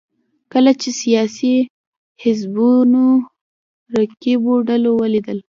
کله 0.53 0.71
چې 0.81 0.89
سیاسي 1.01 1.55
حزبونو 2.21 3.05
رقیبو 3.97 4.53
ډلو 4.69 4.91
ولیدل 5.01 5.37